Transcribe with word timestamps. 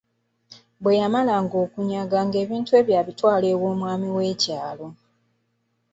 Bwe 0.81 0.93
yamalanga 1.01 1.55
okunyaga 1.65 2.17
ng’ebintu 2.27 2.71
ebyo 2.79 2.93
abitwala 3.01 3.45
ew’omwami 3.53 4.07
w’ekyalo. 4.15 4.87